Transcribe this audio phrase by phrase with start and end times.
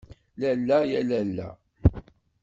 [0.39, 1.49] Lalla ya lalla.